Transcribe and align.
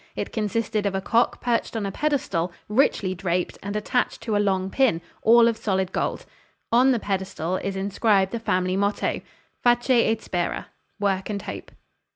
It 0.15 0.33
consisted 0.33 0.87
of 0.87 0.95
a 0.95 0.99
cock 0.99 1.41
perched 1.41 1.75
on 1.77 1.85
a 1.85 1.91
pedestal, 1.91 2.51
richly 2.67 3.13
draped, 3.13 3.59
and 3.61 3.75
attached 3.75 4.19
to 4.21 4.35
a 4.35 4.41
long 4.41 4.71
pin, 4.71 4.99
all 5.21 5.47
of 5.47 5.57
solid 5.57 5.91
gold. 5.91 6.25
On 6.71 6.89
the 6.91 6.97
pedestal 6.97 7.57
is 7.57 7.75
inscribed 7.75 8.31
the 8.31 8.39
family 8.39 8.75
motto, 8.75 9.21
"Face 9.63 9.91
et 9.91 10.19
spera" 10.19 10.69
(Work 10.99 11.29
and 11.29 11.43
hope). 11.43 11.71